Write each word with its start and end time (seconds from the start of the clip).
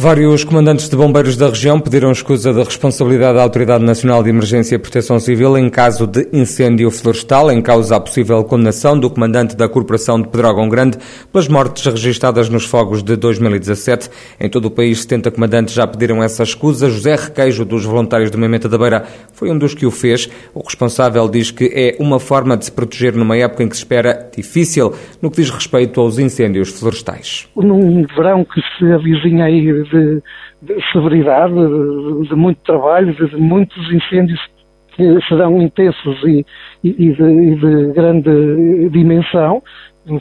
Vários 0.00 0.44
comandantes 0.44 0.88
de 0.88 0.96
bombeiros 0.96 1.36
da 1.36 1.50
região 1.50 1.78
pediram 1.78 2.10
escusa 2.10 2.54
da 2.54 2.64
responsabilidade 2.64 3.36
da 3.36 3.42
Autoridade 3.42 3.84
Nacional 3.84 4.22
de 4.22 4.30
Emergência 4.30 4.74
e 4.74 4.78
Proteção 4.78 5.18
Civil 5.18 5.58
em 5.58 5.68
caso 5.68 6.06
de 6.06 6.26
incêndio 6.32 6.90
florestal, 6.90 7.52
em 7.52 7.60
causa 7.60 7.96
a 7.96 8.00
possível 8.00 8.42
condenação 8.44 8.98
do 8.98 9.10
comandante 9.10 9.54
da 9.54 9.68
Corporação 9.68 10.18
de 10.18 10.28
Pedrógão 10.28 10.70
Grande 10.70 10.96
pelas 11.30 11.48
mortes 11.48 11.84
registadas 11.84 12.48
nos 12.48 12.64
fogos 12.64 13.02
de 13.02 13.14
2017. 13.14 14.08
Em 14.40 14.48
todo 14.48 14.64
o 14.64 14.70
país, 14.70 15.02
70 15.02 15.32
comandantes 15.32 15.74
já 15.74 15.86
pediram 15.86 16.22
essa 16.22 16.44
escusa. 16.44 16.88
José 16.88 17.16
Requeijo, 17.16 17.66
dos 17.66 17.84
voluntários 17.84 18.30
do 18.30 18.38
Mementa 18.38 18.70
da 18.70 18.78
Beira, 18.78 19.04
foi 19.34 19.50
um 19.50 19.58
dos 19.58 19.74
que 19.74 19.84
o 19.84 19.90
fez. 19.90 20.30
O 20.54 20.62
responsável 20.64 21.28
diz 21.28 21.50
que 21.50 21.70
é 21.74 21.96
uma 22.02 22.18
forma 22.18 22.56
de 22.56 22.64
se 22.64 22.72
proteger 22.72 23.14
numa 23.14 23.36
época 23.36 23.64
em 23.64 23.68
que 23.68 23.76
se 23.76 23.82
espera 23.82 24.30
difícil 24.34 24.94
no 25.20 25.30
que 25.30 25.42
diz 25.42 25.50
respeito 25.50 26.00
aos 26.00 26.18
incêndios 26.18 26.70
florestais. 26.70 27.46
Num 27.54 28.06
verão 28.16 28.46
que 28.46 28.62
se 28.78 28.90
avizinha 28.90 29.44
aí 29.44 29.60
de, 29.90 30.22
de 30.62 30.92
severidade, 30.92 31.54
de, 31.54 32.28
de, 32.28 32.34
muito 32.34 32.62
trabalho, 32.62 33.12
de, 33.14 33.26
de, 33.28 33.36
muitos 33.36 33.92
incêndios 33.92 34.40
que 34.92 35.20
serão 35.28 35.60
intensos 35.60 36.22
e, 36.24 36.44
e, 36.82 37.12
de, 37.12 37.22
e 37.22 37.54
de, 37.56 37.92
grande 37.92 38.88
dimensão, 38.90 39.62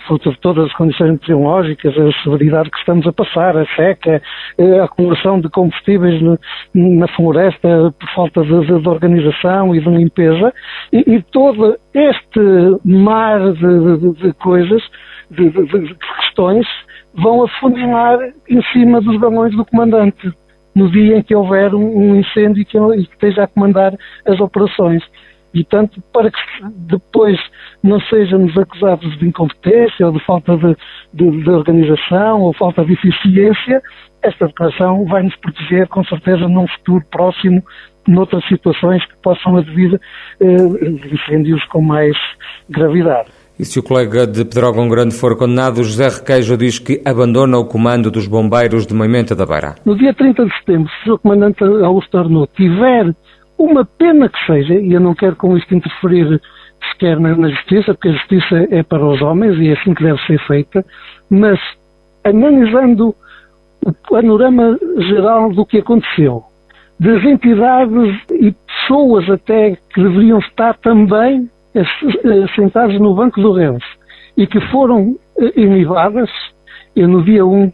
fruto 0.05 0.31
de 0.31 0.39
todas 0.39 0.65
as 0.65 0.73
condições 0.73 1.11
meteorológicas, 1.11 1.97
a 1.97 2.23
severidade 2.23 2.69
que 2.69 2.77
estamos 2.77 3.07
a 3.07 3.13
passar, 3.13 3.57
a 3.57 3.65
seca, 3.75 4.21
a 4.59 4.83
acumulação 4.83 5.39
de 5.39 5.49
combustíveis 5.49 6.21
na 6.73 7.07
floresta 7.09 7.93
por 7.97 8.09
falta 8.13 8.43
de, 8.43 8.65
de, 8.65 8.87
organização 8.87 9.73
e 9.73 9.79
de 9.79 9.89
limpeza, 9.89 10.53
e 10.91 11.21
todo 11.31 11.77
este 11.93 12.39
mar 12.83 13.39
de, 13.53 14.33
coisas, 14.33 14.81
de, 15.31 15.49
questões, 15.49 16.67
vão 17.13 17.43
afunilar 17.43 18.19
em 18.49 18.61
cima 18.71 19.01
dos 19.01 19.19
balões 19.19 19.55
do 19.55 19.65
comandante 19.65 20.31
no 20.75 20.89
dia 20.89 21.17
em 21.17 21.23
que 21.23 21.35
houver 21.35 21.73
um, 21.73 22.15
incêndio 22.15 22.61
e 22.61 22.65
que 22.65 22.77
ele 22.77 23.01
esteja 23.01 23.43
a 23.43 23.47
comandar 23.47 23.93
as 24.25 24.39
operações. 24.39 25.03
E, 25.53 25.63
tanto, 25.63 25.99
para 26.13 26.29
que 26.29 26.39
depois 26.87 27.39
não 27.83 27.99
sejamos 28.01 28.55
acusados 28.55 29.17
de 29.17 29.27
incompetência 29.27 30.05
ou 30.05 30.11
de 30.11 30.23
falta 30.23 30.55
de, 30.55 30.77
de, 31.11 31.43
de 31.43 31.49
organização 31.49 32.41
ou 32.41 32.53
falta 32.53 32.85
de 32.85 32.93
eficiência, 32.93 33.81
esta 34.21 34.47
declaração 34.47 35.05
vai 35.05 35.23
nos 35.23 35.35
proteger, 35.37 35.87
com 35.87 36.03
certeza, 36.03 36.47
num 36.47 36.67
futuro 36.67 37.03
próximo, 37.09 37.63
noutras 38.07 38.45
situações 38.47 39.03
que 39.05 39.17
possam 39.21 39.57
advir 39.57 39.99
eh, 40.39 41.07
incêndios 41.11 41.63
com 41.65 41.81
mais 41.81 42.15
gravidade. 42.69 43.38
E 43.59 43.65
se 43.65 43.77
o 43.77 43.83
colega 43.83 44.25
de 44.25 44.45
Pedrógão 44.45 44.87
Grande 44.87 45.13
for 45.13 45.37
condenado, 45.37 45.83
José 45.83 46.07
Requeijo 46.07 46.55
diz 46.55 46.79
que 46.79 47.01
abandona 47.03 47.57
o 47.57 47.65
comando 47.65 48.09
dos 48.09 48.25
bombeiros 48.25 48.87
de 48.87 48.93
Moimenta 48.93 49.35
da 49.35 49.45
Beira. 49.45 49.75
No 49.85 49.97
dia 49.97 50.13
30 50.13 50.45
de 50.45 50.57
setembro, 50.59 50.89
se 51.03 51.11
o 51.11 51.19
comandante 51.19 51.61
Augusto 51.61 52.17
Arnaud 52.17 52.49
tiver 52.55 53.13
uma 53.57 53.83
pena 53.83 54.29
que 54.29 54.45
seja, 54.45 54.75
e 54.75 54.93
eu 54.93 55.01
não 55.01 55.13
quero 55.13 55.35
com 55.35 55.57
isto 55.57 55.75
interferir 55.75 56.39
sequer 56.93 57.19
na, 57.19 57.35
na 57.35 57.49
justiça, 57.49 57.93
porque 57.93 58.07
a 58.07 58.13
justiça 58.13 58.67
é 58.71 58.81
para 58.81 59.05
os 59.05 59.21
homens 59.21 59.57
e 59.57 59.67
é 59.67 59.73
assim 59.73 59.93
que 59.93 60.03
deve 60.03 60.25
ser 60.25 60.39
feita, 60.47 60.85
mas 61.29 61.59
analisando 62.23 63.13
o 63.85 63.93
panorama 64.09 64.79
geral 64.99 65.51
do 65.51 65.65
que 65.65 65.79
aconteceu, 65.79 66.43
das 66.97 67.21
entidades 67.25 68.21
e 68.31 68.53
pessoas 68.53 69.29
até 69.29 69.75
que 69.93 70.01
deveriam 70.01 70.39
estar 70.39 70.77
também 70.77 71.49
sentados 72.55 72.99
no 72.99 73.13
banco 73.15 73.41
do 73.41 73.53
Renfe 73.53 73.85
e 74.37 74.47
que 74.47 74.59
foram 74.71 75.15
inivadas, 75.55 76.29
eu 76.95 77.07
no 77.07 77.23
dia 77.23 77.45
1 77.45 77.71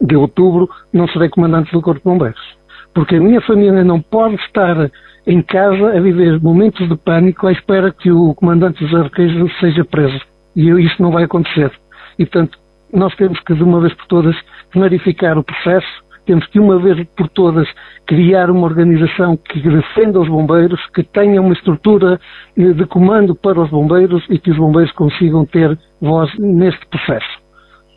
de 0.00 0.16
outubro 0.16 0.68
não 0.92 1.08
serei 1.08 1.28
comandante 1.28 1.72
do 1.72 1.80
Corpo 1.80 2.00
de 2.00 2.04
Bombeiros. 2.04 2.56
Porque 2.94 3.16
a 3.16 3.20
minha 3.20 3.40
família 3.40 3.82
não 3.82 4.00
pode 4.00 4.36
estar 4.36 4.90
em 5.26 5.42
casa 5.42 5.96
a 5.96 6.00
viver 6.00 6.40
momentos 6.40 6.88
de 6.88 6.96
pânico 6.96 7.46
à 7.46 7.52
espera 7.52 7.90
que 7.90 8.10
o 8.10 8.34
comandante 8.34 8.86
José 8.86 9.02
Requeijo 9.02 9.48
seja 9.58 9.84
preso. 9.84 10.20
E 10.54 10.68
isso 10.70 11.02
não 11.02 11.10
vai 11.10 11.24
acontecer. 11.24 11.72
E, 12.18 12.24
portanto, 12.24 12.58
nós 12.92 13.14
temos 13.16 13.40
que, 13.40 13.54
de 13.54 13.62
uma 13.62 13.80
vez 13.80 13.92
por 13.94 14.06
todas, 14.06 14.36
clarificar 14.70 15.36
o 15.36 15.42
processo 15.42 16.04
temos 16.24 16.46
que, 16.46 16.58
uma 16.58 16.78
vez 16.78 17.06
por 17.16 17.28
todas, 17.28 17.68
criar 18.06 18.50
uma 18.50 18.66
organização 18.66 19.36
que 19.36 19.60
defenda 19.60 20.20
os 20.20 20.28
bombeiros, 20.28 20.80
que 20.94 21.02
tenha 21.02 21.40
uma 21.40 21.52
estrutura 21.52 22.20
eh, 22.56 22.72
de 22.72 22.86
comando 22.86 23.34
para 23.34 23.60
os 23.60 23.70
bombeiros 23.70 24.24
e 24.28 24.38
que 24.38 24.50
os 24.50 24.56
bombeiros 24.56 24.92
consigam 24.92 25.44
ter 25.46 25.78
voz 26.00 26.30
neste 26.38 26.86
processo. 26.86 27.44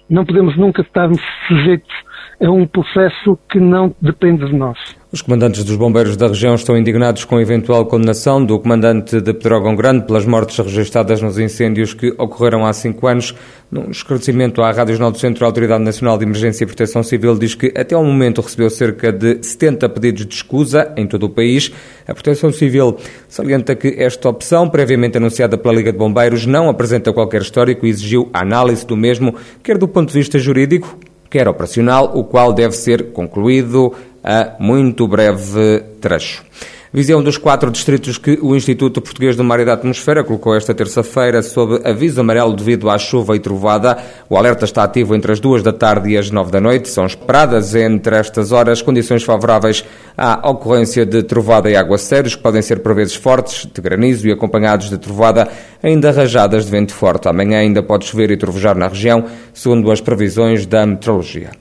Não 0.10 0.26
podemos 0.26 0.56
nunca 0.58 0.82
estar 0.82 1.10
sujeitos 1.48 2.07
a 2.40 2.52
um 2.52 2.68
processo 2.68 3.38
que 3.50 3.60
não 3.60 3.94
depende 4.00 4.46
de 4.46 4.56
nós. 4.56 4.78
Os 5.12 5.22
comandantes 5.22 5.64
dos 5.64 5.76
bombeiros 5.76 6.18
da 6.18 6.28
região 6.28 6.54
estão 6.54 6.78
indignados 6.78 7.24
com 7.24 7.38
a 7.38 7.42
eventual 7.42 7.86
condenação 7.86 8.44
do 8.44 8.60
comandante 8.60 9.20
de 9.22 9.34
Pedrógão 9.34 9.76
Grande 9.76 10.06
pelas 10.06 10.26
mortes 10.26 10.58
registradas 10.60 11.22
nos 11.22 11.40
incêndios 11.40 11.94
que 11.94 12.14
ocorreram 12.18 12.66
há 12.66 12.74
cinco 12.74 13.08
anos. 13.08 13.34
Num 13.72 13.90
esclarecimento 13.90 14.62
à 14.62 14.72
Rádio 14.72 14.94
Jornal 14.96 15.12
do 15.12 15.18
Centro, 15.18 15.46
a 15.46 15.48
Autoridade 15.48 15.84
Nacional 15.84 16.18
de 16.18 16.26
Emergência 16.26 16.64
e 16.64 16.68
Proteção 16.68 17.04
Civil 17.04 17.40
diz 17.40 17.56
que 17.56 17.74
até 17.76 17.96
ao 17.96 18.04
momento 18.04 18.42
recebeu 18.42 18.70
cerca 18.70 19.12
de 19.12 19.42
70 19.42 19.90
pedidos 19.90 20.26
de 20.26 20.36
escusa 20.36 20.94
em 20.96 21.08
todo 21.08 21.24
o 21.24 21.30
país. 21.30 21.72
A 22.08 22.14
Proteção 22.14 22.52
Civil 22.52 22.98
salienta 23.28 23.76
que 23.76 23.96
esta 23.98 24.30
opção, 24.30 24.70
previamente 24.70 25.18
anunciada 25.18 25.58
pela 25.58 25.74
Liga 25.74 25.92
de 25.92 25.98
Bombeiros, 25.98 26.46
não 26.46 26.70
apresenta 26.70 27.12
qualquer 27.14 27.42
histórico 27.42 27.86
e 27.86 27.90
exigiu 27.90 28.30
a 28.34 28.42
análise 28.42 28.86
do 28.86 28.96
mesmo, 28.96 29.34
quer 29.64 29.78
do 29.78 29.88
ponto 29.88 30.10
de 30.10 30.14
vista 30.14 30.38
jurídico, 30.38 30.98
quer 31.30 31.48
operacional, 31.48 32.12
o 32.16 32.24
qual 32.24 32.54
deve 32.54 32.76
ser 32.76 33.12
concluído 33.12 33.94
a 34.24 34.56
muito 34.60 35.08
breve 35.08 35.80
trecho. 36.02 36.44
Viseu 36.92 37.18
é 37.18 37.22
um 37.22 37.24
dos 37.24 37.38
quatro 37.38 37.70
distritos 37.70 38.18
que 38.18 38.40
o 38.42 38.56
Instituto 38.56 39.02
Português 39.02 39.36
do 39.36 39.44
Mar 39.44 39.60
e 39.60 39.66
da 39.66 39.74
Atmosfera 39.74 40.24
colocou 40.24 40.56
esta 40.56 40.74
terça-feira 40.74 41.42
sob 41.44 41.82
aviso 41.84 42.22
amarelo 42.22 42.54
devido 42.54 42.90
à 42.90 42.98
chuva 42.98 43.36
e 43.36 43.40
trovada. 43.40 43.98
O 44.30 44.38
alerta 44.38 44.64
está 44.64 44.84
ativo 44.84 45.14
entre 45.14 45.34
as 45.34 45.40
duas 45.42 45.62
da 45.62 45.74
tarde 45.74 46.12
e 46.12 46.18
as 46.18 46.32
nove 46.32 46.50
da 46.50 46.62
noite. 46.62 46.88
São 46.88 47.06
esperadas 47.06 47.76
entre 47.76 48.16
estas 48.16 48.54
horas 48.54 48.82
condições 48.82 49.24
favoráveis 49.24 49.84
à 50.18 50.50
ocorrência 50.50 51.06
de 51.06 51.24
trovada 51.24 51.70
e 51.70 51.76
aguaceiros, 51.76 52.36
que 52.36 52.42
podem 52.42 52.62
ser 52.62 52.80
por 52.80 52.96
vezes 52.96 53.16
fortes, 53.16 53.66
de 53.66 53.82
granizo 53.82 54.26
e 54.26 54.32
acompanhados 54.32 54.90
de 54.90 54.98
trovada, 54.98 55.50
ainda 55.84 56.12
rajadas 56.12 56.66
de 56.66 56.72
vento 56.72 56.94
forte. 56.94 57.28
Amanhã 57.28 57.60
ainda 57.60 57.84
pode 57.84 58.06
chover 58.06 58.32
e 58.32 58.38
trovejar 58.38 58.78
na 58.78 58.88
região, 58.88 59.26
segundo 59.54 59.92
as 59.92 60.00
previsões 60.00 60.66
da 60.66 60.86
meteorologia. 60.86 61.52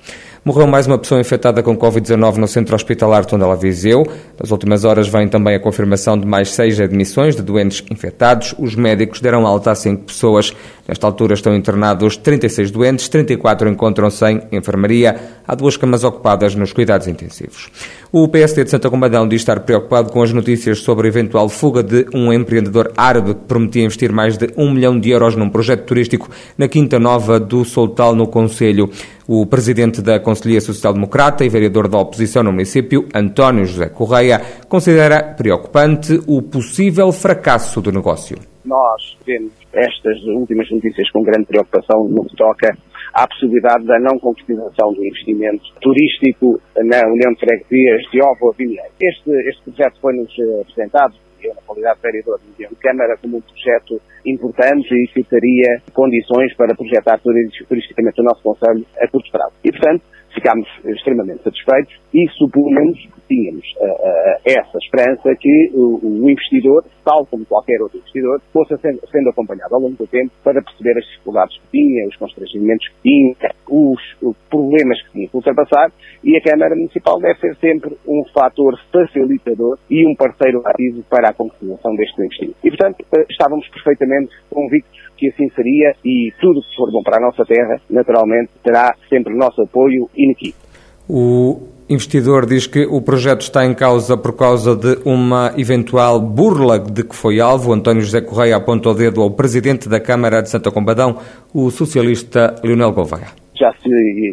Morreu 0.46 0.68
mais 0.68 0.86
uma 0.86 0.96
pessoa 0.96 1.20
infectada 1.20 1.60
com 1.60 1.76
Covid-19 1.76 2.36
no 2.36 2.46
centro 2.46 2.76
hospitalar 2.76 3.24
Tondela 3.24 3.56
Viseu. 3.56 4.06
Nas 4.40 4.52
últimas 4.52 4.84
horas 4.84 5.08
vem 5.08 5.26
também 5.26 5.56
a 5.56 5.58
confirmação 5.58 6.16
de 6.16 6.24
mais 6.24 6.52
seis 6.52 6.78
admissões 6.78 7.34
de 7.34 7.42
doentes 7.42 7.82
infectados. 7.90 8.54
Os 8.56 8.76
médicos 8.76 9.20
deram 9.20 9.44
alta 9.44 9.72
a 9.72 9.74
cinco 9.74 10.04
pessoas. 10.04 10.54
Nesta 10.86 11.04
altura 11.04 11.34
estão 11.34 11.52
internados 11.52 12.16
36 12.16 12.70
doentes, 12.70 13.08
34 13.08 13.68
encontram-se 13.68 14.24
em 14.24 14.40
enfermaria. 14.52 15.16
Há 15.48 15.52
duas 15.56 15.76
camas 15.76 16.04
ocupadas 16.04 16.54
nos 16.54 16.72
cuidados 16.72 17.08
intensivos. 17.08 17.68
O 18.12 18.28
PSD 18.28 18.62
de 18.62 18.70
Santa 18.70 18.88
Combadão 18.88 19.26
diz 19.26 19.40
estar 19.40 19.58
preocupado 19.58 20.12
com 20.12 20.22
as 20.22 20.32
notícias 20.32 20.78
sobre 20.78 21.08
a 21.08 21.10
eventual 21.10 21.48
fuga 21.48 21.82
de 21.82 22.06
um 22.14 22.32
empreendedor 22.32 22.92
árabe 22.96 23.34
que 23.34 23.40
prometia 23.48 23.82
investir 23.82 24.12
mais 24.12 24.38
de 24.38 24.48
um 24.56 24.70
milhão 24.70 24.96
de 24.96 25.10
euros 25.10 25.34
num 25.34 25.50
projeto 25.50 25.86
turístico 25.86 26.30
na 26.56 26.68
Quinta 26.68 27.00
Nova 27.00 27.40
do 27.40 27.64
Soltal, 27.64 28.14
no 28.14 28.28
Conselho. 28.28 28.88
O 29.28 29.44
presidente 29.44 30.00
da 30.00 30.20
Conselhia 30.20 30.60
Social 30.60 30.92
Democrata 30.92 31.44
e 31.44 31.48
vereador 31.48 31.88
da 31.88 31.98
oposição 31.98 32.44
no 32.44 32.52
município, 32.52 33.08
António 33.12 33.64
José 33.64 33.88
Correia, 33.88 34.40
considera 34.68 35.34
preocupante 35.34 36.20
o 36.28 36.40
possível 36.40 37.10
fracasso 37.10 37.80
do 37.80 37.90
negócio. 37.90 38.38
Nós 38.64 39.18
vemos 39.26 39.52
estas 39.72 40.22
últimas 40.26 40.70
notícias 40.70 41.10
com 41.10 41.24
grande 41.24 41.46
preocupação 41.46 42.06
no 42.08 42.24
que 42.24 42.36
toca 42.36 42.78
à 43.12 43.26
possibilidade 43.26 43.84
da 43.84 43.98
não 43.98 44.16
concretização 44.20 44.92
do 44.92 45.04
investimento 45.04 45.64
turístico 45.80 46.60
na 46.76 46.98
União 47.08 47.32
de 47.32 47.40
Freguesias 47.40 48.02
de 48.12 48.22
Ovo 48.22 48.54
Vinheiro. 48.56 48.92
Este, 49.00 49.30
este 49.48 49.62
projeto 49.70 49.98
foi-nos 50.00 50.32
eh, 50.38 50.60
apresentado 50.60 51.14
eu, 51.46 51.54
na 51.54 51.62
qualidade 51.62 51.96
de 51.96 52.02
vereador 52.02 52.40
de 52.58 52.76
Câmara, 52.76 53.16
como 53.16 53.38
um 53.38 53.40
projeto 53.40 54.00
importante 54.24 54.94
e 54.94 55.06
que 55.08 55.22
teria 55.24 55.80
condições 55.92 56.54
para 56.56 56.74
projetar 56.74 57.18
turisticamente 57.18 58.20
o 58.20 58.24
nosso 58.24 58.42
Conselho 58.42 58.84
a 59.00 59.08
curto 59.08 59.30
prazo. 59.30 59.52
E, 59.64 59.70
portanto, 59.70 60.02
ficámos 60.36 60.68
extremamente 60.84 61.42
satisfeitos 61.42 61.94
e 62.12 62.28
supomos 62.28 62.98
que 62.98 63.20
tínhamos 63.28 63.64
uh, 63.80 63.84
uh, 63.84 64.40
essa 64.44 64.78
esperança 64.78 65.34
que 65.40 65.70
o, 65.74 65.98
o, 66.02 66.30
investidor, 66.30 66.84
tal 67.04 67.26
como 67.26 67.44
qualquer 67.46 67.80
outro 67.80 67.98
investidor, 67.98 68.40
fosse 68.52 68.76
sendo, 68.78 69.00
sendo, 69.10 69.30
acompanhado 69.30 69.74
ao 69.74 69.80
longo 69.80 69.96
do 69.96 70.06
tempo 70.06 70.30
para 70.44 70.62
perceber 70.62 70.98
as 70.98 71.04
dificuldades 71.06 71.56
que 71.58 71.78
tinha, 71.78 72.06
os 72.06 72.16
constrangimentos 72.16 72.86
que 72.88 72.94
tinha, 73.02 73.50
os, 73.68 74.00
os 74.22 74.36
problemas 74.48 75.02
que 75.02 75.12
tinha 75.12 75.28
que 75.28 75.36
ultrapassar 75.36 75.90
e 76.22 76.36
a 76.36 76.40
Câmara 76.40 76.74
Municipal 76.76 77.18
deve 77.18 77.40
ser 77.40 77.56
sempre 77.56 77.96
um 78.06 78.22
fator 78.32 78.78
facilitador 78.92 79.78
e 79.90 80.06
um 80.06 80.14
parceiro 80.14 80.62
ativo 80.66 81.02
para 81.08 81.30
a 81.30 81.34
concretização 81.34 81.94
deste 81.96 82.20
investimento. 82.20 82.56
E, 82.62 82.70
portanto, 82.70 83.04
estávamos 83.28 83.66
perfeitamente 83.68 84.30
convictos 84.50 85.06
que 85.16 85.28
assim 85.28 85.48
seria 85.50 85.94
e 86.04 86.32
tudo 86.40 86.60
que 86.60 86.76
for 86.76 86.90
bom 86.92 87.02
para 87.02 87.16
a 87.16 87.20
nossa 87.20 87.44
terra, 87.44 87.80
naturalmente, 87.90 88.50
terá 88.62 88.94
sempre 89.08 89.34
nosso 89.34 89.62
apoio 89.62 90.08
inequívoco. 90.26 90.66
O 91.08 91.60
investidor 91.88 92.46
diz 92.46 92.66
que 92.66 92.84
o 92.84 93.00
projeto 93.00 93.42
está 93.42 93.64
em 93.64 93.72
causa 93.72 94.16
por 94.16 94.32
causa 94.34 94.74
de 94.74 94.98
uma 95.04 95.52
eventual 95.56 96.20
burla 96.20 96.78
de 96.78 97.04
que 97.04 97.14
foi 97.14 97.40
alvo. 97.40 97.72
António 97.72 98.02
José 98.02 98.20
Correia 98.20 98.56
apontou 98.56 98.92
o 98.92 98.94
dedo 98.94 99.22
ao 99.22 99.30
presidente 99.30 99.88
da 99.88 100.00
Câmara 100.00 100.42
de 100.42 100.50
Santa 100.50 100.70
Combadão, 100.70 101.18
o 101.54 101.70
socialista 101.70 102.56
Leonel 102.62 102.92
Gouveia 102.92 103.45
já 103.58 103.72
se 103.72 103.88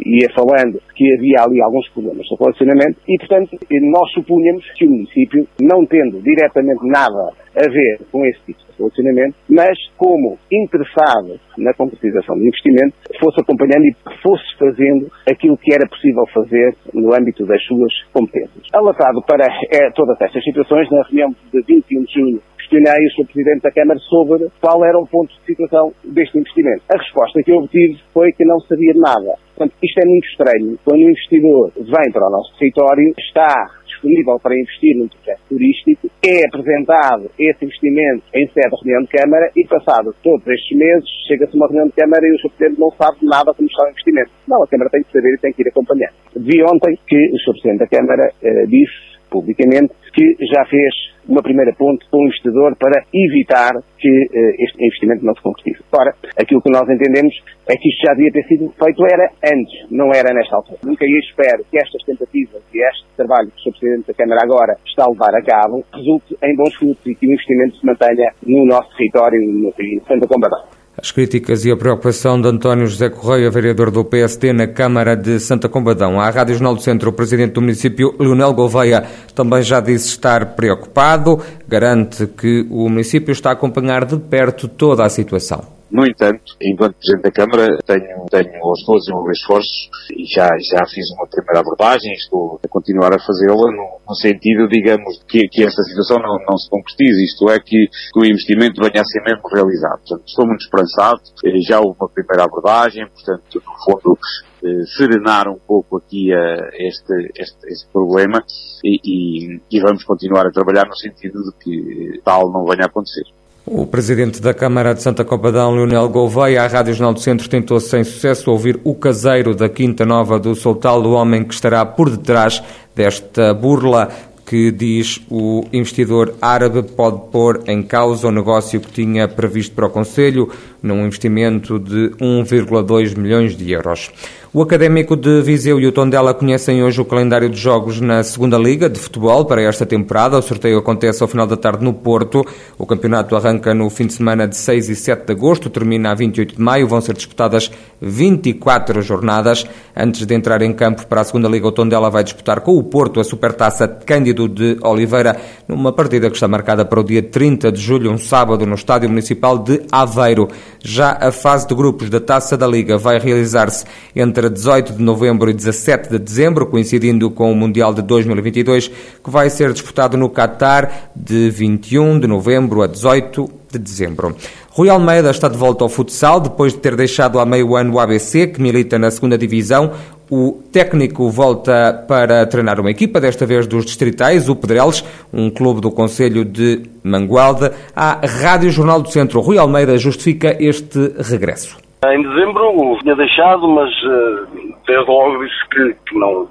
ia 0.06 0.30
falando 0.36 0.80
que 0.96 1.14
havia 1.14 1.44
ali 1.44 1.62
alguns 1.62 1.88
problemas 1.90 2.26
de 2.26 2.36
relacionamento 2.36 3.00
e, 3.08 3.18
portanto, 3.18 3.58
nós 3.92 4.12
supunhamos 4.12 4.66
que 4.74 4.86
o 4.86 4.90
município, 4.90 5.48
não 5.62 5.86
tendo 5.86 6.22
diretamente 6.22 6.86
nada 6.86 7.34
a 7.56 7.70
ver 7.70 8.00
com 8.12 8.26
esse 8.26 8.40
tipo 8.46 8.60
de 8.60 8.78
relacionamento, 8.78 9.36
mas 9.50 9.78
como 9.98 10.38
interessado 10.52 11.40
na 11.58 11.74
concretização 11.74 12.36
do 12.36 12.46
investimento, 12.46 12.96
fosse 13.20 13.42
acompanhando 13.42 13.86
e 13.86 13.96
fosse 14.22 14.44
fazendo 14.58 15.12
aquilo 15.30 15.58
que 15.58 15.74
era 15.74 15.88
possível 15.88 16.24
fazer 16.34 16.76
no 16.94 17.14
âmbito 17.14 17.46
das 17.46 17.64
suas 17.66 17.94
competências. 18.12 18.64
Alatado 18.74 19.22
para 19.28 19.46
é, 19.72 19.92
todas 19.92 20.20
estas 20.20 20.44
situações, 20.44 20.90
na 20.90 21.04
reunião 21.04 21.36
de 21.52 21.62
21 21.62 22.04
de 22.04 22.14
junho 22.14 22.42
questionei 22.64 23.06
o 23.06 23.12
Sr. 23.12 23.26
Presidente 23.26 23.64
da 23.64 23.72
Câmara 23.72 24.00
sobre 24.00 24.48
qual 24.62 24.84
era 24.86 24.98
o 24.98 25.08
ponto 25.08 25.34
de 25.34 25.46
situação 25.46 25.94
deste 26.04 26.38
investimento. 26.38 26.84
A 26.90 26.98
resposta 26.98 27.44
que 27.44 27.52
eu 27.52 27.58
obtive 27.58 28.00
foi 28.14 28.32
que 28.32 28.46
não 28.46 28.60
sabia 28.62 28.94
nada. 28.96 29.36
Portanto, 29.56 29.76
isto 29.84 30.00
é 30.00 30.06
muito 30.06 30.28
estranho. 30.28 30.80
Quando 30.84 31.02
o 31.02 31.10
investidor 31.10 31.72
vem 31.76 32.12
para 32.12 32.28
o 32.28 32.32
nosso 32.32 32.58
território, 32.58 33.14
está 33.20 33.70
disponível 33.86 34.40
para 34.42 34.58
investir 34.58 34.98
num 34.98 35.08
projeto 35.08 35.42
turístico, 35.48 36.10
é 36.26 36.48
apresentado 36.48 37.30
esse 37.38 37.64
investimento 37.64 38.24
em 38.34 38.48
sede 38.48 38.70
de 38.70 38.84
reunião 38.84 39.04
de 39.04 39.10
Câmara 39.10 39.52
e, 39.56 39.68
passado 39.68 40.16
todos 40.24 40.46
estes 40.48 40.78
meses, 40.78 41.08
chega-se 41.28 41.56
uma 41.56 41.68
reunião 41.68 41.88
de 41.88 41.94
Câmara 41.94 42.26
e 42.26 42.32
o 42.32 42.40
Sr. 42.40 42.50
Presidente 42.58 42.80
não 42.80 42.92
sabe 42.92 43.18
nada 43.22 43.54
como 43.54 43.68
está 43.68 43.86
o 43.86 43.90
investimento. 43.90 44.32
Não, 44.48 44.64
a 44.64 44.68
Câmara 44.68 44.90
tem 44.90 45.04
que 45.04 45.12
saber 45.12 45.34
e 45.34 45.38
tem 45.38 45.54
que 45.54 45.62
ir 45.62 45.68
acompanhando. 45.70 46.14
Vi 46.36 46.64
ontem 46.64 46.98
que 47.08 47.30
o 47.32 47.38
Sr. 47.38 47.52
Presidente 47.54 47.80
da 47.80 47.88
Câmara 47.88 48.30
eh, 48.42 48.66
disse 48.66 49.13
publicamente, 49.34 49.92
que 50.14 50.38
já 50.46 50.64
fez 50.66 50.94
uma 51.28 51.42
primeira 51.42 51.74
ponte 51.74 52.06
com 52.12 52.20
o 52.20 52.26
investidor 52.26 52.76
para 52.78 53.04
evitar 53.14 53.74
que 53.98 54.10
uh, 54.10 54.54
este 54.60 54.78
investimento 54.86 55.26
não 55.26 55.34
se 55.34 55.42
concretize. 55.42 55.82
Ora, 55.92 56.14
aquilo 56.38 56.62
que 56.62 56.70
nós 56.70 56.84
entendemos 56.84 57.34
é 57.68 57.76
que 57.76 57.90
isto 57.90 58.06
já 58.06 58.14
devia 58.14 58.32
ter 58.32 58.44
sido 58.44 58.70
feito 58.78 59.06
era 59.06 59.32
antes, 59.44 59.90
não 59.90 60.12
era 60.14 60.34
nesta 60.34 60.56
altura. 60.56 60.80
Nunca 60.84 61.06
eu 61.06 61.18
espero 61.18 61.66
que 61.72 61.78
estas 61.78 62.04
tentativas 62.06 62.62
e 62.74 62.86
este 62.86 63.06
trabalho 63.16 63.50
que 63.50 63.70
o 63.70 63.74
Sr. 63.74 63.80
Presidente 63.80 64.08
da 64.08 64.14
Câmara 64.14 64.42
agora 64.44 64.78
está 64.86 65.06
a 65.06 65.10
levar 65.10 65.34
a 65.34 65.42
cabo 65.42 65.84
resulte 65.94 66.38
em 66.44 66.56
bons 66.56 66.76
frutos 66.76 67.06
e 67.06 67.16
que 67.16 67.26
o 67.26 67.32
investimento 67.32 67.78
se 67.78 67.86
mantenha 67.86 68.32
no 68.46 68.66
nosso 68.66 68.96
território, 68.98 69.40
no, 69.42 69.74
em 69.80 70.00
Santa 70.06 70.28
Combadão. 70.28 70.83
As 71.04 71.12
críticas 71.12 71.66
e 71.66 71.70
a 71.70 71.76
preocupação 71.76 72.40
de 72.40 72.48
António 72.48 72.88
José 72.88 73.10
Correia, 73.10 73.52
vereador 73.52 73.92
do 73.92 74.06
PSD 74.06 74.54
na 74.54 74.68
Câmara 74.68 75.18
de 75.18 75.38
Santa 75.38 75.68
Combadão. 75.68 76.18
À 76.18 76.30
Rádio 76.30 76.54
Jornal 76.54 76.76
do 76.76 76.82
Centro, 76.82 77.10
o 77.10 77.14
presidente 77.14 77.52
do 77.52 77.62
município, 77.62 78.16
Leonel 78.18 78.54
Gouveia, 78.54 79.04
também 79.36 79.62
já 79.62 79.82
disse 79.82 80.08
estar 80.08 80.56
preocupado. 80.56 81.42
Garante 81.68 82.26
que 82.26 82.66
o 82.70 82.88
município 82.88 83.34
está 83.34 83.50
a 83.50 83.52
acompanhar 83.52 84.06
de 84.06 84.16
perto 84.16 84.70
toda 84.70 85.04
a 85.04 85.10
situação. 85.10 85.66
No 85.94 86.08
entanto, 86.08 86.58
enquanto 86.60 86.96
Presidente 86.96 87.22
da 87.22 87.32
Câmara, 87.32 87.78
tenho, 87.86 88.26
tenho 88.26 88.66
aos 88.66 88.84
todos 88.84 89.06
meus 89.06 89.38
esforços 89.38 89.90
e 90.18 90.26
já, 90.26 90.50
já 90.72 90.84
fiz 90.88 91.06
uma 91.12 91.28
primeira 91.28 91.60
abordagem 91.60 92.12
estou 92.14 92.60
a 92.66 92.68
continuar 92.68 93.14
a 93.14 93.20
fazê-la 93.20 93.72
no, 93.72 94.00
no, 94.10 94.16
sentido, 94.16 94.68
digamos, 94.68 95.24
que, 95.28 95.48
que 95.48 95.64
esta 95.64 95.84
situação 95.84 96.18
não, 96.18 96.36
não 96.50 96.58
se 96.58 96.68
concretize, 96.68 97.24
isto 97.24 97.48
é, 97.48 97.60
que, 97.60 97.88
que, 98.12 98.20
o 98.20 98.26
investimento 98.26 98.82
venha 98.82 99.04
a 99.04 99.06
ser 99.06 99.22
mesmo 99.22 99.48
realizado. 99.54 100.00
Portanto, 100.00 100.24
estou 100.26 100.48
muito 100.48 100.62
esperançado, 100.62 101.22
eh, 101.46 101.62
já 101.62 101.80
houve 101.80 101.96
uma 102.00 102.10
primeira 102.10 102.44
abordagem, 102.44 103.08
portanto, 103.10 103.62
no 103.64 103.86
fundo, 103.86 104.18
eh, 104.64 104.86
serenar 104.98 105.48
um 105.48 105.60
pouco 105.60 105.98
aqui 105.98 106.34
uh, 106.34 106.70
este, 106.74 107.14
este, 107.38 107.68
este, 107.68 107.88
problema 107.94 108.44
e, 108.84 108.98
e, 109.06 109.62
e 109.70 109.80
vamos 109.80 110.04
continuar 110.06 110.48
a 110.48 110.52
trabalhar 110.52 110.88
no 110.88 110.96
sentido 110.96 111.38
de 111.44 111.52
que 111.64 112.22
tal 112.24 112.52
não 112.52 112.66
venha 112.66 112.86
a 112.86 112.88
acontecer. 112.88 113.26
O 113.66 113.88
presidente 113.88 114.42
da 114.42 114.54
Câmara 114.54 114.94
de 114.94 115.02
Santa 115.02 115.24
Copadão, 115.24 115.74
Leonel 115.74 116.10
Gouveia, 116.10 116.64
à 116.64 116.68
Rádio 116.68 116.94
Jornal 116.94 117.14
do 117.14 117.22
Centro, 117.22 117.48
tentou 117.48 117.80
sem 117.80 118.04
sucesso 118.04 118.52
ouvir 118.52 118.78
o 118.84 118.94
caseiro 118.94 119.56
da 119.56 119.70
Quinta 119.70 120.06
Nova 120.06 120.38
do 120.38 120.54
Soltal, 120.54 121.02
do 121.02 121.12
homem 121.12 121.46
que 121.46 121.54
estará 121.54 121.86
por 121.86 122.10
detrás 122.10 122.62
desta 122.94 123.54
burla 123.54 124.10
que 124.46 124.70
diz 124.70 125.22
o 125.30 125.64
investidor 125.72 126.36
árabe 126.42 126.84
pode 126.84 127.32
pôr 127.32 127.64
em 127.66 127.82
causa 127.82 128.28
o 128.28 128.32
negócio 128.32 128.82
que 128.82 128.92
tinha 128.92 129.28
previsto 129.30 129.74
para 129.74 129.88
o 129.88 129.90
Conselho, 129.90 130.50
num 130.82 131.06
investimento 131.06 131.80
de 131.80 132.12
1,2 132.20 133.18
milhões 133.18 133.56
de 133.56 133.72
euros. 133.72 134.12
O 134.56 134.62
Académico 134.62 135.16
de 135.16 135.42
Viseu 135.42 135.80
e 135.80 135.88
o 135.88 135.92
Tondela 135.92 136.32
conhecem 136.32 136.84
hoje 136.84 137.02
o 137.02 137.06
calendário 137.06 137.50
de 137.50 137.60
jogos 137.60 138.00
na 138.00 138.22
Segunda 138.22 138.56
Liga 138.56 138.88
de 138.88 139.00
Futebol 139.00 139.46
para 139.46 139.64
esta 139.64 139.84
temporada. 139.84 140.38
O 140.38 140.44
sorteio 140.44 140.78
acontece 140.78 141.24
ao 141.24 141.28
final 141.28 141.48
da 141.48 141.58
tarde 141.58 141.84
no 141.84 141.92
Porto. 141.92 142.46
O 142.78 142.86
campeonato 142.86 143.36
arranca 143.36 143.74
no 143.74 143.90
fim 143.90 144.06
de 144.06 144.14
semana 144.14 144.48
de 144.48 144.56
6 144.56 144.90
e 144.90 144.96
7 144.96 145.26
de 145.26 145.32
agosto, 145.32 145.72
termina 145.72 146.12
a 146.12 146.14
28 146.14 146.56
de 146.56 146.62
maio. 146.62 146.88
Vão 146.88 147.02
ser 147.02 147.16
disputadas 147.16 147.72
24 148.00 149.02
jornadas. 149.02 149.66
Antes 149.98 150.24
de 150.24 150.36
entrar 150.36 150.62
em 150.62 150.72
campo 150.72 151.08
para 151.08 151.22
a 151.22 151.24
Segunda 151.24 151.50
Liga, 151.50 151.68
o 151.68 151.72
Tondela 151.72 152.12
vai 152.12 152.24
disputar 152.24 152.62
com 152.62 152.78
o 152.78 152.84
Porto 152.84 153.20
a 153.20 153.24
Supertaça 153.24 153.88
Cândido 153.88 154.48
de 154.48 154.78
Oliveira, 154.84 155.36
numa 155.68 155.92
partida 155.92 156.30
que 156.30 156.36
está 156.36 156.48
marcada 156.48 156.86
para 156.86 157.00
o 157.00 157.04
dia 157.04 157.24
30 157.24 157.72
de 157.72 157.82
julho, 157.82 158.12
um 158.12 158.20
sábado, 158.20 158.68
no 158.68 158.76
Estádio 158.76 159.10
Municipal 159.10 159.58
de 159.58 159.82
Aveiro. 159.92 160.48
Já 160.80 161.18
a 161.20 161.32
fase 161.32 161.68
de 161.68 161.74
grupos 161.74 162.08
da 162.08 162.20
Taça 162.20 162.56
da 162.56 162.68
Liga 162.68 163.00
vai 163.00 163.18
realizar-se 163.18 163.84
entre 164.16 164.43
entre 164.44 164.50
18 164.50 164.94
de 164.94 165.02
novembro 165.02 165.50
e 165.50 165.54
17 165.54 166.10
de 166.10 166.20
dezembro, 166.20 166.66
coincidindo 166.66 167.32
com 167.32 167.52
o 167.52 167.56
Mundial 167.56 167.94
de 167.94 168.02
2022, 168.02 168.90
que 169.24 169.30
vai 169.30 169.50
ser 169.50 169.72
disputado 169.72 170.18
no 170.18 170.30
Qatar 170.30 171.10
de 171.16 171.50
21 171.50 172.20
de 172.20 172.28
novembro 172.28 172.82
a 172.82 172.88
18 172.88 173.50
de 173.72 173.80
dezembro. 173.80 174.36
Rui 174.70 174.90
Almeida 174.90 175.30
está 175.30 175.48
de 175.48 175.58
volta 175.58 175.84
ao 175.84 175.90
futsal 175.90 176.40
depois 176.40 176.74
de 176.74 176.80
ter 176.80 176.96
deixado 176.96 177.40
há 177.40 177.46
meio 177.46 177.76
ano 177.76 177.94
o 177.94 178.00
ABC, 178.00 178.48
que 178.48 178.62
milita 178.62 178.98
na 179.00 179.10
segunda 179.12 179.38
divisão. 179.38 179.92
O 180.30 180.60
técnico 180.72 181.30
volta 181.30 181.94
para 182.08 182.46
treinar 182.48 182.80
uma 182.80 182.90
equipa, 182.90 183.22
desta 183.22 183.46
vez 183.46 183.68
dos 183.68 183.86
distritais, 183.86 184.50
o 184.50 184.56
Pedreles, 184.56 185.04
um 185.32 185.50
clube 185.50 185.80
do 185.80 185.92
Conselho 185.92 186.44
de 186.44 186.82
Mangualde. 187.04 187.70
A 187.96 188.20
Rádio 188.26 188.72
Jornal 188.72 189.02
do 189.02 189.12
Centro, 189.12 189.42
Rui 189.42 189.58
Almeida, 189.58 189.96
justifica 189.98 190.58
este 190.60 191.14
regresso. 191.20 191.78
Em 192.12 192.22
dezembro 192.22 192.98
tinha 193.02 193.16
deixado, 193.16 193.66
mas 193.66 193.90
uh, 194.04 194.76
desde 194.86 195.10
logo 195.10 195.46
disse 195.46 195.70
que, 195.70 195.94
que 196.06 196.20
não. 196.20 196.50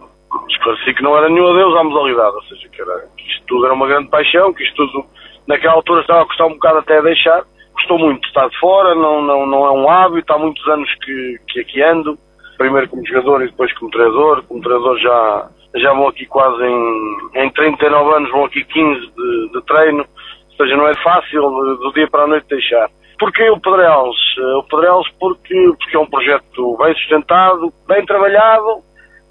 Esclareci 0.49 0.95
que 0.95 1.03
não 1.03 1.15
era 1.15 1.29
nenhum 1.29 1.47
adeus 1.51 1.77
à 1.77 1.85
modalidade, 1.85 2.35
ou 2.37 2.43
seja, 2.45 2.69
que, 2.71 2.81
era, 2.81 3.05
que 3.19 3.29
isto 3.29 3.45
tudo 3.47 3.67
era 3.67 3.75
uma 3.75 3.87
grande 3.87 4.09
paixão, 4.09 4.55
que 4.55 4.63
isto 4.63 4.77
tudo 4.77 5.05
naquela 5.47 5.75
altura 5.75 6.01
estava 6.01 6.23
a 6.23 6.27
custar 6.27 6.47
um 6.47 6.55
bocado 6.55 6.79
até 6.79 7.03
deixar. 7.03 7.45
Custou 7.75 7.99
muito 7.99 8.27
estar 8.27 8.49
de 8.49 8.59
fora, 8.59 8.95
não, 8.95 9.21
não, 9.21 9.47
não 9.47 9.67
é 9.67 9.71
um 9.73 9.91
hábito, 9.91 10.33
há 10.33 10.39
muitos 10.39 10.67
anos 10.69 10.89
que, 11.05 11.37
que 11.49 11.61
aqui 11.61 11.83
ando, 11.83 12.17
primeiro 12.57 12.89
como 12.89 13.07
jogador 13.07 13.43
e 13.43 13.51
depois 13.51 13.71
como 13.75 13.91
treinador. 13.91 14.43
Como 14.45 14.63
treinador 14.63 14.99
já, 15.01 15.51
já 15.77 15.93
vão 15.93 16.09
aqui 16.09 16.25
quase 16.25 16.65
em, 16.65 17.19
em 17.35 17.51
39 17.51 18.15
anos, 18.15 18.31
vão 18.31 18.47
aqui 18.47 18.65
15 18.65 19.01
de, 19.01 19.51
de 19.53 19.63
treino, 19.67 20.07
ou 20.51 20.57
seja, 20.57 20.77
não 20.79 20.89
é 20.89 20.95
fácil 21.03 21.43
do 21.43 21.93
dia 21.93 22.09
para 22.09 22.25
a 22.25 22.27
noite 22.27 22.47
deixar. 22.49 22.89
Porquê 23.23 23.49
o 23.51 23.61
Pedrelos? 23.61 24.17
Eh, 24.37 24.55
o 24.57 24.65
Pedrelos 24.65 25.09
porque, 25.21 25.55
porque 25.79 25.97
é 25.97 26.01
um 26.01 26.11
projeto 26.11 26.77
bem 26.77 26.93
sustentado, 26.95 27.73
bem 27.87 28.05
trabalhado 28.05 28.67
um, 28.69 28.83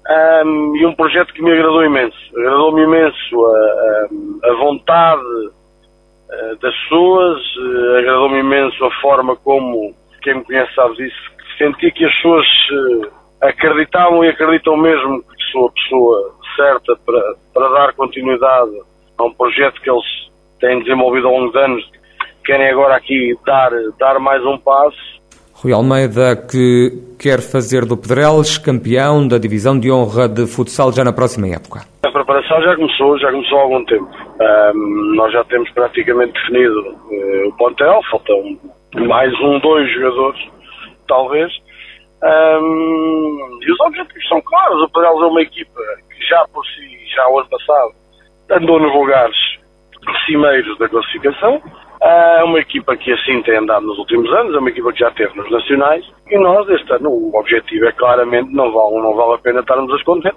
ehm, 0.08 0.76
e 0.76 0.86
um 0.86 0.94
projeto 0.94 1.30
que 1.34 1.42
me 1.42 1.52
agradou 1.52 1.84
imenso. 1.84 2.16
Agradou-me 2.34 2.84
imenso 2.84 3.46
a, 3.46 3.50
a, 3.50 4.50
a 4.50 4.54
vontade 4.54 5.20
uh, 5.20 6.56
das 6.62 6.74
pessoas, 6.84 7.38
uh, 7.58 7.98
agradou-me 7.98 8.38
imenso 8.40 8.82
a 8.82 8.90
forma 9.02 9.36
como, 9.36 9.94
quem 10.22 10.36
me 10.36 10.44
conhece 10.44 10.74
sabe 10.74 10.96
disso, 10.96 11.30
senti 11.58 11.92
que 11.92 12.06
as 12.06 12.14
pessoas 12.14 12.46
acreditavam 13.42 14.24
e 14.24 14.30
acreditam 14.30 14.74
mesmo 14.74 15.22
que 15.22 15.52
sou 15.52 15.66
a 15.66 15.72
pessoa 15.72 16.34
certa 16.56 16.96
para, 17.04 17.34
para 17.52 17.68
dar 17.68 17.92
continuidade 17.92 18.72
a 19.18 19.22
um 19.22 19.34
projeto 19.34 19.82
que 19.82 19.90
eles 19.90 20.30
têm 20.60 20.78
desenvolvido 20.78 21.28
ao 21.28 21.34
longo 21.34 21.52
de 21.52 21.58
anos 21.58 22.01
querem 22.44 22.70
agora 22.70 22.96
aqui 22.96 23.36
dar, 23.46 23.70
dar 23.98 24.18
mais 24.18 24.44
um 24.44 24.58
passo 24.58 25.22
Rui 25.62 25.72
Almeida, 25.72 26.34
que 26.34 26.90
quer 27.20 27.40
fazer 27.40 27.86
do 27.86 27.96
Pedreles 27.96 28.58
campeão 28.58 29.28
da 29.28 29.38
divisão 29.38 29.78
de 29.78 29.92
honra 29.92 30.28
de 30.28 30.44
futsal 30.44 30.90
já 30.90 31.04
na 31.04 31.12
próxima 31.12 31.46
época. 31.46 31.86
A 32.02 32.10
preparação 32.10 32.60
já 32.62 32.74
começou, 32.74 33.16
já 33.20 33.30
começou 33.30 33.58
há 33.58 33.62
algum 33.62 33.84
tempo. 33.84 34.08
Um, 34.40 35.14
nós 35.14 35.32
já 35.32 35.44
temos 35.44 35.70
praticamente 35.70 36.32
definido 36.32 36.80
uh, 36.80 37.48
o 37.48 37.56
plantel, 37.56 38.00
faltam 38.10 38.58
mais 39.06 39.32
um, 39.40 39.60
dois 39.60 39.88
jogadores, 39.94 40.40
talvez. 41.06 41.52
Um, 42.24 43.58
e 43.62 43.70
os 43.70 43.80
objetivos 43.86 44.28
são 44.28 44.40
claros. 44.40 44.82
O 44.82 44.88
Pedreles 44.88 45.22
é 45.22 45.26
uma 45.26 45.42
equipa 45.42 45.80
que 46.10 46.26
já 46.26 46.44
por 46.52 46.66
si, 46.66 47.14
já 47.14 47.28
o 47.28 47.38
ano 47.38 47.48
passado, 47.48 47.92
andou 48.50 48.80
nos 48.80 48.92
lugares 48.92 49.36
cimeiros 50.26 50.76
da 50.78 50.88
classificação 50.88 51.62
é 52.04 52.42
uma 52.42 52.58
equipa 52.58 52.96
que 52.96 53.12
assim 53.12 53.40
tem 53.42 53.58
andado 53.58 53.86
nos 53.86 53.96
últimos 53.98 54.28
anos, 54.32 54.54
é 54.54 54.58
uma 54.58 54.70
equipa 54.70 54.92
que 54.92 54.98
já 54.98 55.10
teve 55.12 55.36
nos 55.36 55.48
nacionais 55.50 56.04
e 56.28 56.36
nós 56.36 56.68
este 56.68 56.92
ano 56.92 57.10
o 57.10 57.30
objetivo 57.38 57.86
é 57.86 57.92
claramente, 57.92 58.52
não 58.52 58.72
vale, 58.72 58.96
não 58.96 59.14
vale 59.14 59.34
a 59.34 59.38
pena 59.38 59.60
estarmos 59.60 59.92
a 59.92 59.96
esconder, 59.96 60.34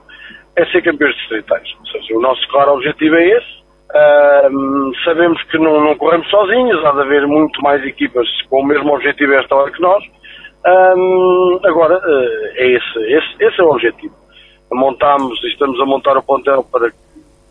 é 0.55 0.65
ser 0.67 0.84
campeões 0.84 1.15
distritais. 1.15 1.67
Ou 1.79 1.86
seja, 1.88 2.17
o 2.17 2.22
nosso 2.22 2.48
claro 2.50 2.74
objetivo 2.74 3.15
é 3.15 3.29
esse. 3.29 3.65
Uh, 3.89 4.91
sabemos 5.05 5.41
que 5.43 5.57
não, 5.57 5.84
não, 5.84 5.95
corremos 5.95 6.29
sozinhos, 6.29 6.86
há 6.86 6.91
de 6.91 7.01
haver 7.01 7.25
muito 7.27 7.60
mais 7.62 7.84
equipas 7.84 8.27
com 8.50 8.62
o 8.62 8.65
mesmo 8.65 8.93
objetivo 8.93 9.34
a 9.34 9.38
esta 9.38 9.55
hora 9.55 9.72
que 9.72 9.81
nós. 9.81 10.03
Uh, 10.05 11.60
agora, 11.65 11.98
uh, 11.98 12.45
é 12.57 12.67
esse, 12.67 13.00
esse, 13.00 13.43
esse 13.43 13.62
é 13.62 13.63
o 13.63 13.72
objetivo. 13.72 14.13
Montamos 14.72 15.41
e 15.43 15.48
estamos 15.48 15.79
a 15.79 15.86
montar 15.86 16.17
o 16.17 16.24
pontel 16.24 16.63
para, 16.72 16.91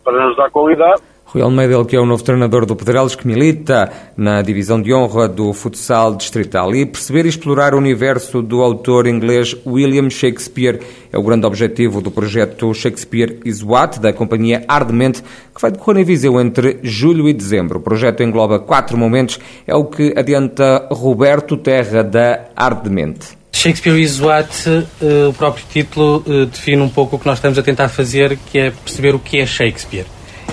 para 0.03 0.25
nos 0.25 0.37
dar 0.37 0.49
qualidade 0.51 1.01
Rui 1.25 1.41
Almeida, 1.41 1.83
que 1.83 1.95
é 1.95 1.99
o 1.99 2.05
novo 2.05 2.23
treinador 2.23 2.65
do 2.65 2.75
Pedrelos, 2.75 3.15
que 3.15 3.27
milita 3.27 3.91
na 4.15 4.41
divisão 4.43 4.79
de 4.79 4.93
honra 4.93 5.27
do 5.27 5.51
futsal 5.53 6.15
distrital. 6.15 6.73
E 6.75 6.85
perceber 6.85 7.25
e 7.25 7.29
explorar 7.29 7.73
o 7.73 7.77
universo 7.77 8.43
do 8.43 8.61
autor 8.61 9.07
inglês 9.07 9.55
William 9.65 10.09
Shakespeare 10.09 10.79
é 11.11 11.17
o 11.17 11.23
grande 11.23 11.45
objetivo 11.45 11.99
do 11.99 12.11
projeto 12.11 12.73
Shakespeare 12.73 13.39
is 13.43 13.63
What, 13.63 13.99
da 13.99 14.13
companhia 14.13 14.63
Ardemente, 14.67 15.23
que 15.53 15.61
vai 15.61 15.71
decorrer 15.71 16.01
em 16.01 16.05
Viseu 16.05 16.39
entre 16.39 16.79
julho 16.83 17.27
e 17.27 17.33
dezembro. 17.33 17.79
O 17.79 17.81
projeto 17.81 18.21
engloba 18.21 18.59
quatro 18.59 18.95
momentos, 18.95 19.39
é 19.65 19.75
o 19.75 19.85
que 19.85 20.13
adianta 20.15 20.87
Roberto 20.91 21.57
Terra, 21.57 22.03
da 22.03 22.45
Ardemente. 22.55 23.29
Shakespeare 23.51 23.99
is 23.99 24.19
What, 24.19 24.69
uh, 24.69 25.29
o 25.29 25.33
próprio 25.33 25.65
título 25.71 26.23
uh, 26.27 26.45
define 26.45 26.81
um 26.81 26.89
pouco 26.89 27.15
o 27.15 27.19
que 27.19 27.25
nós 27.25 27.39
estamos 27.39 27.57
a 27.57 27.63
tentar 27.63 27.89
fazer, 27.89 28.37
que 28.51 28.59
é 28.59 28.69
perceber 28.69 29.15
o 29.15 29.19
que 29.19 29.39
é 29.39 29.45
Shakespeare. 29.45 30.05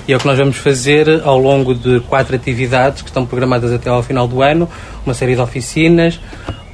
E 0.06 0.12
é 0.12 0.16
o 0.16 0.18
que 0.18 0.26
nós 0.26 0.36
vamos 0.36 0.56
fazer 0.56 1.22
ao 1.24 1.38
longo 1.38 1.74
de 1.74 2.00
quatro 2.00 2.34
atividades 2.34 3.02
que 3.02 3.08
estão 3.08 3.24
programadas 3.24 3.72
até 3.72 3.88
ao 3.88 4.02
final 4.02 4.26
do 4.26 4.42
ano, 4.42 4.68
uma 5.06 5.14
série 5.14 5.34
de 5.34 5.40
oficinas, 5.40 6.18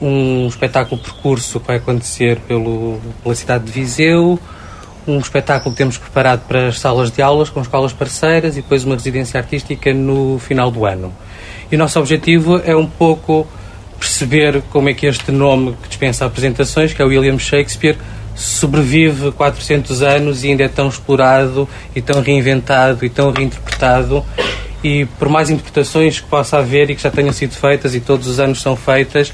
um 0.01 0.47
espetáculo 0.47 1.01
percurso 1.01 1.61
que 1.61 1.67
vai 1.67 1.77
acontecer 1.77 2.39
pelo, 2.49 2.99
pela 3.23 3.35
cidade 3.35 3.65
de 3.65 3.73
Viseu, 3.73 4.39
um 5.07 5.19
espetáculo 5.19 5.73
que 5.73 5.79
temos 5.79 5.99
preparado 5.99 6.47
para 6.47 6.69
as 6.69 6.79
salas 6.79 7.11
de 7.11 7.21
aulas 7.21 7.51
com 7.51 7.61
escolas 7.61 7.93
parceiras 7.93 8.57
e 8.57 8.63
depois 8.63 8.85
uma 8.85 8.95
residência 8.95 9.39
artística 9.39 9.93
no 9.93 10.39
final 10.39 10.71
do 10.71 10.87
ano. 10.87 11.13
E 11.71 11.77
o 11.77 11.79
nosso 11.79 11.99
objetivo 11.99 12.61
é 12.65 12.75
um 12.75 12.87
pouco 12.87 13.47
perceber 13.99 14.63
como 14.71 14.89
é 14.89 14.95
que 14.95 15.07
este 15.07 15.33
nome 15.33 15.77
que 15.83 15.89
dispensa 15.89 16.25
apresentações, 16.25 16.95
que 16.95 17.03
é 17.03 17.05
William 17.05 17.39
Shakespeare, 17.39 17.99
sobrevive 18.39 19.33
400 19.33 20.01
anos 20.03 20.45
e 20.45 20.49
ainda 20.49 20.63
é 20.63 20.69
tão 20.69 20.89
explorado 20.89 21.69
e 21.95 22.01
tão 22.01 22.23
reinventado 22.23 23.05
e 23.05 23.11
tão 23.11 23.33
reinterpretado. 23.33 24.25
E 24.83 25.07
por 25.19 25.29
mais 25.29 25.51
interpretações 25.51 26.21
que 26.21 26.29
possa 26.29 26.59
haver 26.59 26.89
e 26.89 26.95
que 26.95 27.03
já 27.03 27.11
tenham 27.11 27.33
sido 27.33 27.55
feitas 27.55 27.95
e 27.95 28.01
todos 28.01 28.29
os 28.29 28.39
anos 28.39 28.63
são 28.63 28.77
feitas, 28.77 29.33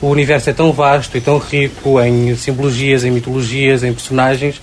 o 0.00 0.08
universo 0.08 0.48
é 0.48 0.52
tão 0.54 0.72
vasto 0.72 1.18
e 1.18 1.20
tão 1.20 1.38
rico 1.38 2.00
em 2.00 2.34
simbologias, 2.34 3.04
em 3.04 3.10
mitologias, 3.10 3.84
em 3.84 3.92
personagens 3.92 4.60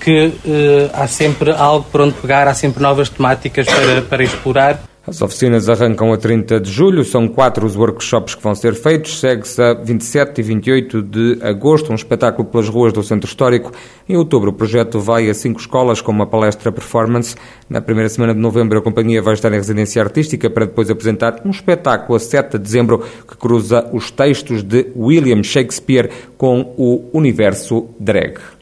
que 0.00 0.26
uh, 0.26 0.90
há 0.92 1.06
sempre 1.06 1.50
algo 1.50 1.86
por 1.90 2.00
onde 2.00 2.14
pegar, 2.14 2.46
há 2.48 2.54
sempre 2.54 2.82
novas 2.82 3.08
temáticas 3.08 3.66
para, 3.66 4.02
para 4.02 4.22
explorar 4.22 4.87
as 5.08 5.22
oficinas 5.22 5.70
arrancam 5.70 6.12
a 6.12 6.18
30 6.18 6.60
de 6.60 6.70
julho, 6.70 7.02
são 7.02 7.26
quatro 7.26 7.64
os 7.64 7.74
workshops 7.74 8.34
que 8.34 8.42
vão 8.42 8.54
ser 8.54 8.74
feitos. 8.74 9.20
Segue-se 9.20 9.62
a 9.62 9.72
27 9.72 10.38
e 10.38 10.42
28 10.42 11.02
de 11.02 11.38
agosto, 11.40 11.90
um 11.90 11.94
espetáculo 11.94 12.46
pelas 12.46 12.68
ruas 12.68 12.92
do 12.92 13.02
Centro 13.02 13.26
Histórico. 13.26 13.72
Em 14.06 14.16
outubro, 14.16 14.50
o 14.50 14.52
projeto 14.52 15.00
vai 15.00 15.30
a 15.30 15.34
cinco 15.34 15.60
escolas 15.60 16.02
com 16.02 16.12
uma 16.12 16.26
palestra 16.26 16.70
performance. 16.70 17.34
Na 17.70 17.80
primeira 17.80 18.10
semana 18.10 18.34
de 18.34 18.40
novembro, 18.40 18.78
a 18.78 18.82
companhia 18.82 19.22
vai 19.22 19.32
estar 19.32 19.50
em 19.50 19.56
residência 19.56 20.02
artística 20.02 20.50
para 20.50 20.66
depois 20.66 20.90
apresentar 20.90 21.40
um 21.42 21.50
espetáculo 21.50 22.14
a 22.14 22.20
7 22.20 22.52
de 22.52 22.58
dezembro 22.58 23.02
que 23.26 23.36
cruza 23.36 23.88
os 23.92 24.10
textos 24.10 24.62
de 24.62 24.92
William 24.94 25.42
Shakespeare 25.42 26.10
com 26.36 26.74
o 26.76 27.08
universo 27.14 27.88
drag. 27.98 28.57